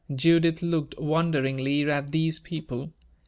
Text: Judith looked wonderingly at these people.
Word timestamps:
Judith 0.15 0.63
looked 0.63 0.97
wonderingly 0.99 1.87
at 1.87 2.11
these 2.11 2.39
people. 2.39 2.91